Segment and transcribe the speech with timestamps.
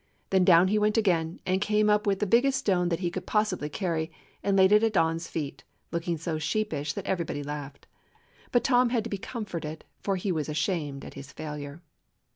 [0.31, 3.27] Then down he went again, and came out with the biggest stone that he could
[3.27, 4.09] possibly carry,
[4.41, 7.85] and laid it at Don's feet, looking so sheepish that everybody laughed.
[8.51, 11.83] But Tom had to be comforted, for he was ashamed at his failure.